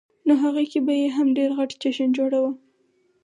نوهغې 0.27 0.65
کې 0.71 0.79
به 0.85 0.93
یې 1.01 1.07
هم 1.15 1.27
ډېر 1.37 1.49
غټ 1.57 1.71
جشن 1.81 2.09
جوړاوه. 2.17 2.51